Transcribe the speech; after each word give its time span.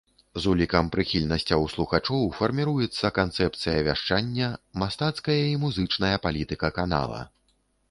З 0.43 0.51
улікам 0.51 0.87
прыхільнасцяў 0.93 1.65
слухачоў 1.73 2.23
фарміруецца 2.39 3.13
канцэпцыя 3.19 3.85
вяшчання, 3.89 4.49
мастацкая 4.85 5.39
і 5.53 5.55
музычная 5.67 6.15
палітыка 6.27 6.75
канала. 6.83 7.25